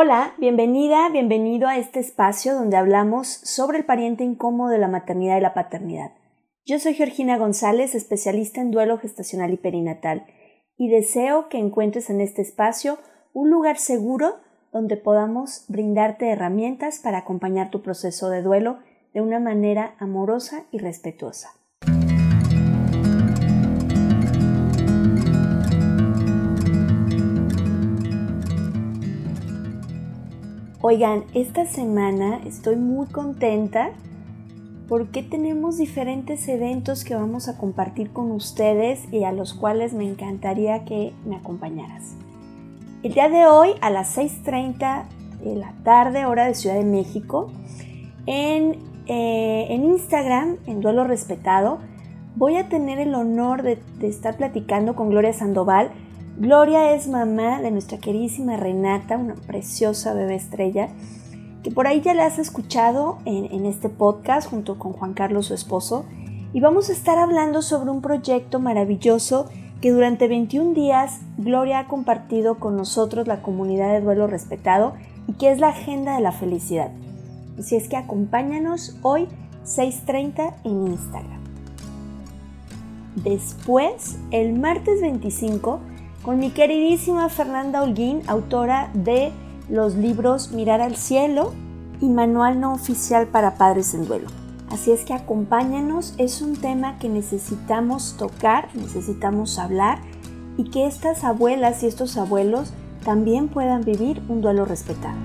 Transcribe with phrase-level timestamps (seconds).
[0.00, 5.38] Hola, bienvenida, bienvenido a este espacio donde hablamos sobre el pariente incómodo de la maternidad
[5.38, 6.12] y la paternidad.
[6.64, 10.24] Yo soy Georgina González, especialista en duelo gestacional y perinatal,
[10.76, 12.98] y deseo que encuentres en este espacio
[13.32, 14.36] un lugar seguro
[14.72, 18.78] donde podamos brindarte herramientas para acompañar tu proceso de duelo
[19.12, 21.57] de una manera amorosa y respetuosa.
[30.90, 33.90] Oigan, esta semana estoy muy contenta
[34.88, 40.08] porque tenemos diferentes eventos que vamos a compartir con ustedes y a los cuales me
[40.08, 42.16] encantaría que me acompañaras.
[43.02, 45.04] El día de hoy a las 6.30
[45.44, 47.52] de la tarde, hora de Ciudad de México,
[48.24, 48.78] en,
[49.08, 51.80] eh, en Instagram, en Duelo Respetado,
[52.34, 55.90] voy a tener el honor de, de estar platicando con Gloria Sandoval,
[56.38, 60.88] Gloria es mamá de nuestra queridísima Renata, una preciosa bebé estrella,
[61.64, 65.46] que por ahí ya la has escuchado en, en, este podcast junto con Juan Carlos,
[65.46, 66.04] su esposo,
[66.52, 69.48] y vamos a estar hablando sobre un proyecto maravilloso
[69.80, 74.94] que durante 21 días Gloria ha compartido con nosotros la comunidad de duelo respetado
[75.26, 76.92] y que es la Agenda de la Felicidad.
[77.58, 79.26] Así es que acompáñanos hoy
[79.64, 81.40] 6.30 en Instagram.
[83.16, 85.80] Después, el martes 25,
[86.28, 89.32] con mi queridísima Fernanda Holguín, autora de
[89.70, 91.54] los libros Mirar al Cielo
[92.02, 94.28] y Manual No Oficial para Padres en Duelo.
[94.70, 100.00] Así es que acompáñanos, es un tema que necesitamos tocar, necesitamos hablar
[100.58, 102.74] y que estas abuelas y estos abuelos
[103.06, 105.16] también puedan vivir un duelo respetado.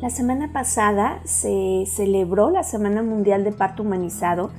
[0.00, 4.50] La semana pasada se celebró la Semana Mundial de Parto Humanizado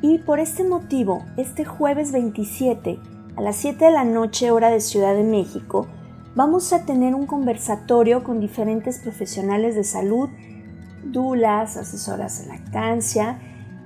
[0.00, 2.98] y por este motivo, este jueves 27
[3.40, 5.86] a las 7 de la noche hora de Ciudad de México,
[6.34, 10.28] vamos a tener un conversatorio con diferentes profesionales de salud,
[11.04, 13.40] dulas, asesoras de lactancia,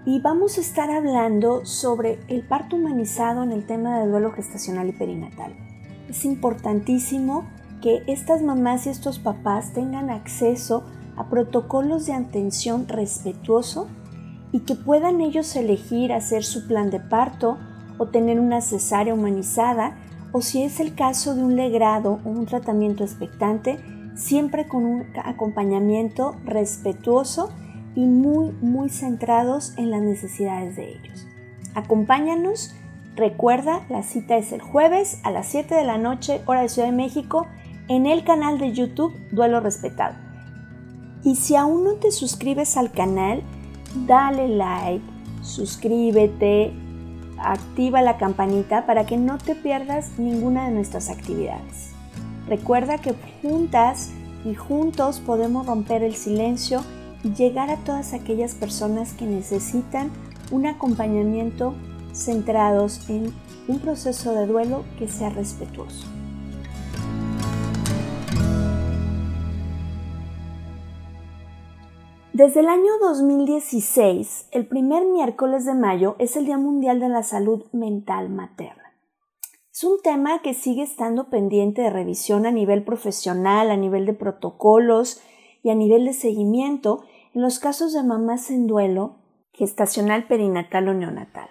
[0.04, 4.88] y vamos a estar hablando sobre el parto humanizado en el tema del duelo gestacional
[4.88, 5.54] y perinatal.
[6.08, 7.44] Es importantísimo
[7.80, 10.82] que estas mamás y estos papás tengan acceso
[11.16, 13.86] a protocolos de atención respetuoso
[14.50, 17.56] y que puedan ellos elegir hacer su plan de parto
[17.98, 19.96] o tener una cesárea humanizada
[20.32, 23.78] o si es el caso de un legrado o un tratamiento expectante,
[24.16, 27.50] siempre con un acompañamiento respetuoso
[27.94, 31.26] y muy, muy centrados en las necesidades de ellos.
[31.74, 32.74] Acompáñanos,
[33.14, 36.88] recuerda, la cita es el jueves a las 7 de la noche, hora de Ciudad
[36.88, 37.46] de México,
[37.88, 40.16] en el canal de YouTube Duelo Respetado.
[41.22, 43.42] Y si aún no te suscribes al canal,
[44.06, 45.04] dale like,
[45.42, 46.72] suscríbete,
[47.38, 51.92] activa la campanita para que no te pierdas ninguna de nuestras actividades.
[52.46, 54.10] Recuerda que juntas
[54.44, 56.82] y juntos podemos romper el silencio
[57.22, 60.10] y llegar a todas aquellas personas que necesitan
[60.50, 61.74] un acompañamiento
[62.12, 63.32] centrados en
[63.66, 66.06] un proceso de duelo que sea respetuoso.
[72.34, 77.22] Desde el año 2016, el primer miércoles de mayo es el Día Mundial de la
[77.22, 78.92] Salud Mental Materna.
[79.72, 84.14] Es un tema que sigue estando pendiente de revisión a nivel profesional, a nivel de
[84.14, 85.22] protocolos,
[85.62, 87.04] y a nivel de seguimiento
[87.34, 89.14] en los casos de mamás en duelo,
[89.52, 91.50] gestacional, perinatal o neonatal.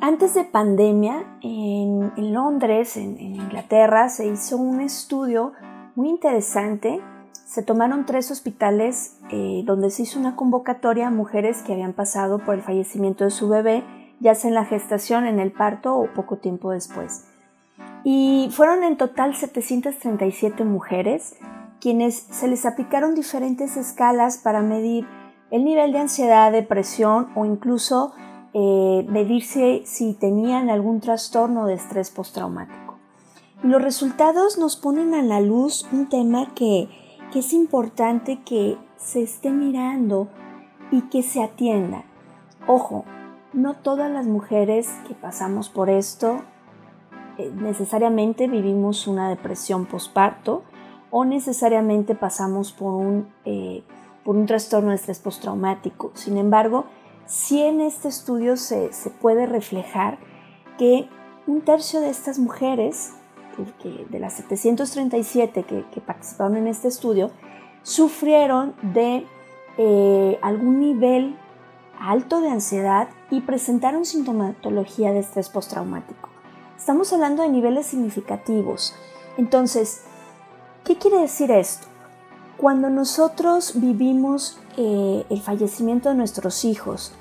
[0.00, 5.52] Antes de pandemia, en, Londres, en, Inglaterra, se hizo un estudio
[5.94, 7.00] muy interesante.
[7.46, 12.40] Se tomaron tres hospitales eh, donde se hizo una convocatoria a mujeres que habían pasado
[12.40, 13.84] por el fallecimiento de su bebé,
[14.18, 17.24] ya sea en la gestación, en el parto o poco tiempo después.
[18.02, 21.36] Y fueron en total 737 mujeres
[21.80, 25.06] quienes se les aplicaron diferentes escalas para medir
[25.52, 28.12] el nivel de ansiedad, depresión o incluso
[28.54, 32.98] eh, medirse si tenían algún trastorno de estrés postraumático.
[33.62, 38.78] Y los resultados nos ponen a la luz un tema que, que es importante que
[38.96, 40.28] se esté mirando
[40.90, 42.04] y que se atienda.
[42.66, 43.04] Ojo,
[43.52, 46.42] no todas las mujeres que pasamos por esto
[47.38, 50.62] eh, necesariamente vivimos una depresión posparto
[51.10, 53.82] o necesariamente pasamos por un, eh,
[54.24, 56.12] por un trastorno de estrés postraumático.
[56.14, 56.86] Sin embargo,
[57.26, 58.90] si en este estudio se,
[59.20, 60.18] puede reflejar
[60.78, 61.08] que
[61.46, 63.12] un tercio de estas mujeres,
[64.10, 67.30] de las 737 que, participaron en este estudio,
[67.82, 69.26] sufrieron de
[69.78, 71.36] eh, algún nivel
[72.00, 76.28] alto de ansiedad y presentaron sintomatología de estrés postraumático.
[76.76, 78.94] Estamos hablando de niveles significativos.
[79.38, 80.02] Entonces,
[80.84, 81.86] ¿qué quiere decir esto?
[82.56, 87.12] Cuando nosotros vivimos eh, el fallecimiento de nuestros hijos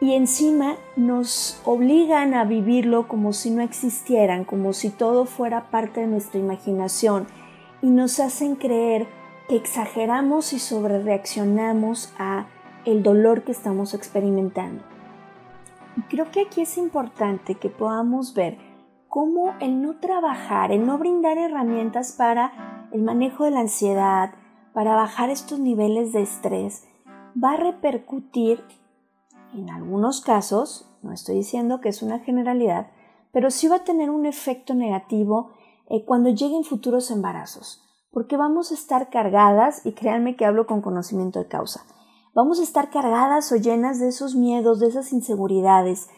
[0.00, 6.00] y encima nos obligan a vivirlo como si no existieran, como si todo fuera parte
[6.00, 7.26] de nuestra imaginación
[7.80, 9.06] y nos hacen creer
[9.48, 12.46] que exageramos y sobrereaccionamos a
[12.84, 14.82] el dolor que estamos experimentando.
[15.96, 18.58] Y creo que aquí es importante que podamos ver
[19.08, 24.34] cómo el no trabajar, el no brindar herramientas para el manejo de la ansiedad,
[24.74, 26.86] para bajar estos niveles de estrés,
[27.42, 28.62] va a repercutir
[29.56, 32.88] en algunos casos, no estoy diciendo que es una generalidad,
[33.32, 35.50] pero sí va a tener un efecto negativo
[35.88, 40.80] eh, cuando lleguen futuros embarazos, porque vamos a estar cargadas, y créanme que hablo con
[40.80, 41.84] conocimiento de causa,
[42.34, 46.08] vamos a estar cargadas o llenas de esos miedos, de esas inseguridades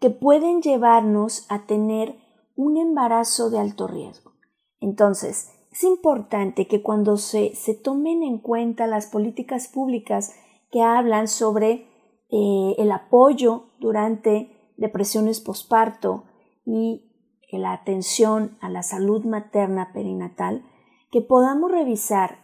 [0.00, 2.16] que pueden llevarnos a tener
[2.56, 4.32] un embarazo de alto riesgo.
[4.80, 10.34] Entonces, es importante que cuando se, tomen en cuenta las políticas públicas
[10.70, 11.86] que hablan sobre
[12.32, 16.24] eh, el apoyo durante depresiones posparto
[16.64, 17.12] y
[17.58, 20.64] la atención a la salud materna perinatal,
[21.10, 22.38] que podamos revisar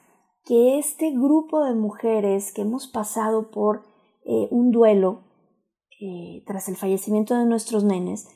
[0.44, 3.84] que este grupo de mujeres que hemos pasado por
[4.24, 5.24] eh, un duelo
[6.00, 8.28] eh, tras el fallecimiento de nuestros nenes,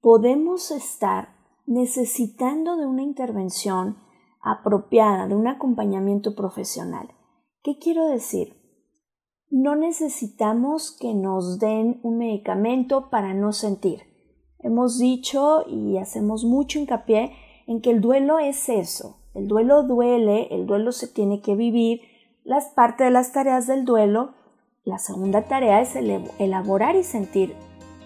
[0.00, 1.36] podemos estar
[1.66, 3.98] necesitando de una intervención
[4.42, 7.14] apropiada, de un acompañamiento profesional.
[7.62, 8.57] ¿Qué quiero decir?
[9.50, 14.02] No necesitamos que nos den un medicamento para no sentir.
[14.58, 17.32] Hemos dicho y hacemos mucho hincapié
[17.66, 19.20] en que el duelo es eso.
[19.34, 22.02] El duelo duele, el duelo se tiene que vivir.
[22.44, 24.34] Las partes de las tareas del duelo,
[24.84, 27.54] la segunda tarea es elaborar y sentir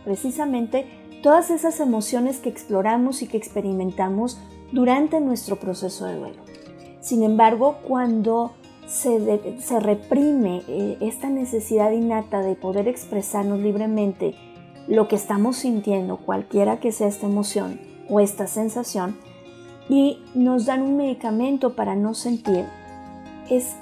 [0.04, 0.86] precisamente
[1.24, 4.40] todas esas emociones que exploramos y que experimentamos
[4.70, 6.42] durante nuestro proceso de duelo.
[7.00, 8.52] Sin embargo, cuando
[8.86, 14.34] se, reprime eh, esta necesidad innata de poder expresarnos libremente
[14.88, 19.16] lo que estamos sintiendo, cualquiera que sea esta emoción o esta sensación,
[19.88, 22.66] y nos dan un medicamento para no sentir,
[23.50, 23.74] es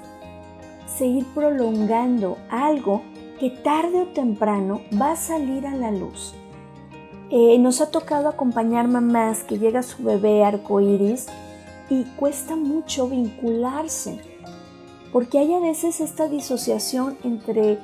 [0.85, 3.01] seguir prolongando algo
[3.39, 6.35] que tarde o temprano va a salir a la luz.
[7.29, 11.27] Eh, nos ha tocado acompañar mamás que llega su bebé arcoíris
[11.89, 14.19] y cuesta mucho vincularse,
[15.11, 17.79] porque hay a veces esta disociación entre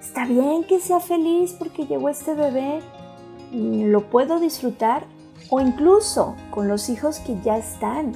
[0.00, 2.80] está bien que sea feliz porque llegó este bebé,
[3.52, 5.04] lo puedo disfrutar,
[5.50, 8.12] o incluso con los hijos que ya están,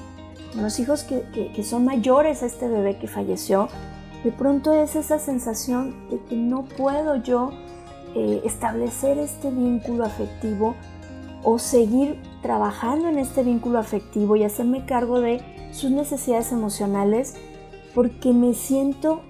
[0.52, 3.69] con los hijos que, son mayores a este bebé que falleció,
[4.23, 7.50] de pronto es esa sensación de que no puedo yo
[8.14, 10.76] eh, establecer este vínculo afectivo
[11.42, 15.40] o seguir trabajando en este vínculo afectivo y hacerme cargo de
[15.73, 17.35] sus necesidades emocionales
[17.95, 19.23] porque me siento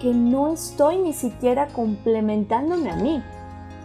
[0.00, 3.22] que no estoy ni siquiera complementándome a mí,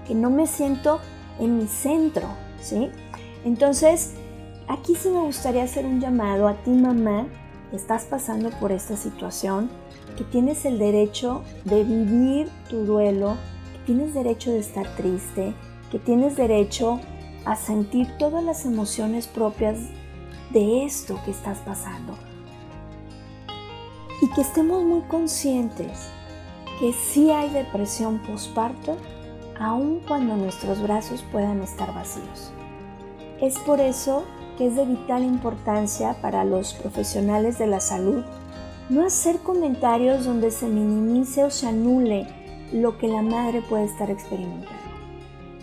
[0.08, 1.00] que no me siento
[1.40, 2.28] en mi centro,
[2.62, 2.90] ¿sí?
[3.46, 4.16] Entonces,
[4.68, 7.28] aquí sí me gustaría hacer un llamado a ti mamá
[7.70, 9.70] que estás pasando por esta situación,
[10.18, 13.38] que tienes el derecho de vivir tu duelo,
[13.86, 15.54] tienes derecho de estar triste,
[15.92, 17.00] que tienes derecho
[17.46, 19.78] a sentir todas las emociones propias
[20.52, 22.18] de esto que estás pasando.
[24.22, 26.10] Y que estemos muy conscientes
[26.80, 28.98] que sí hay depresión postparto
[29.60, 32.52] aun cuando nuestros brazos puedan estar vacíos.
[33.42, 34.24] Es por eso
[34.58, 38.24] que es de vital importancia para los profesionales de la salud
[38.90, 42.28] no hacer comentarios donde se minimice o se anule
[42.74, 44.74] lo que la madre puede estar experimentando.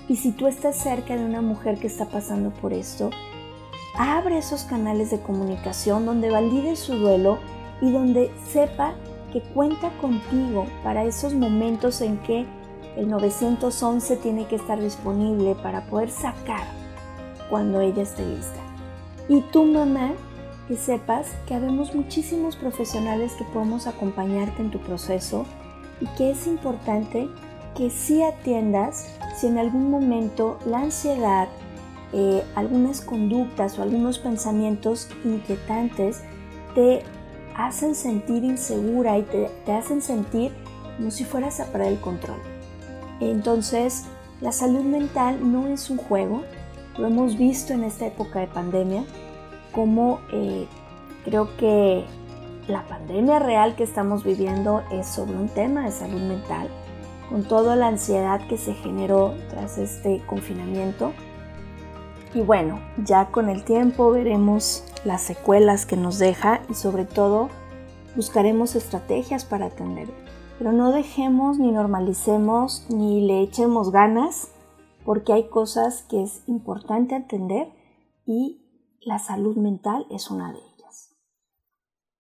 [0.09, 3.11] Y si tú estás cerca de una mujer que está pasando por esto,
[3.99, 7.39] abre esos canales de comunicación donde valide su duelo
[7.81, 8.95] y donde sepa
[9.33, 12.47] que cuenta contigo para esos momentos en que
[12.97, 16.65] el 911 tiene que estar disponible para poder sacar
[17.51, 18.61] cuando ella esté lista.
[19.29, 20.13] Y tu mamá,
[20.69, 25.45] que sepas que habemos muchísimos profesionales que podemos acompañarte en tu proceso
[26.01, 27.29] y que es importante
[27.77, 31.49] que sí atiendas si en algún momento la ansiedad,
[32.13, 36.23] eh, algunas conductas o algunos pensamientos inquietantes
[36.75, 37.03] te
[37.57, 40.53] hacen sentir insegura y te, hacen sentir
[40.97, 42.39] como si fueras a perder el control.
[43.21, 44.05] Entonces,
[44.41, 46.43] la salud mental no es un juego,
[46.99, 49.05] lo hemos visto en esta época de pandemia,
[49.73, 50.67] como eh,
[51.25, 52.05] creo que
[52.69, 56.69] la pandemia real que estamos viviendo es sobre un tema de salud mental,
[57.31, 61.13] con toda la ansiedad que se generó tras este confinamiento.
[62.37, 67.49] Y bueno, ya con el tiempo veremos las secuelas que nos deja y sobre todo
[68.15, 70.09] buscaremos estrategias para atender
[70.59, 74.51] pero no dejemos ni normalicemos ni le echemos ganas
[75.05, 77.73] porque hay cosas que es importante atender
[78.25, 78.63] y
[79.01, 81.15] la salud mental es una de ellas.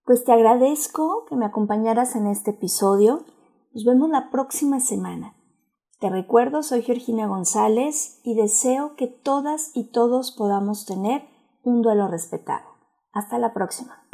[0.04, 3.24] Pues te agradezco que me acompañaras en este episodio.
[3.72, 5.35] Nos vemos la próxima semana.
[5.98, 11.22] Te recuerdo, soy Georgina González y deseo que todas y todos podamos tener
[11.62, 12.66] un duelo respetado.
[13.14, 14.06] Hasta la próxima.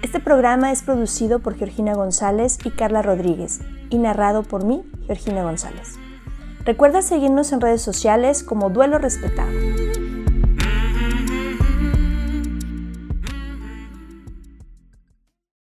[0.00, 5.42] Este programa es producido por Georgina González y Carla Rodríguez y narrado por mí, Georgina
[5.42, 5.96] González.
[6.64, 9.50] Recuerda seguirnos en redes sociales como Duelo Respetado.